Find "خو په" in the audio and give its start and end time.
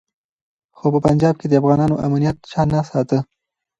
0.77-0.99